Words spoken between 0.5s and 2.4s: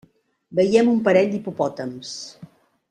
Veiem un parell d'hipopòtams.